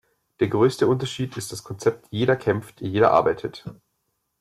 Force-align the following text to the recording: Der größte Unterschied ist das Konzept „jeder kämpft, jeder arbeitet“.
Der 0.39 0.47
größte 0.47 0.87
Unterschied 0.87 1.37
ist 1.37 1.51
das 1.51 1.63
Konzept 1.63 2.07
„jeder 2.09 2.35
kämpft, 2.35 2.81
jeder 2.81 3.11
arbeitet“. 3.11 3.63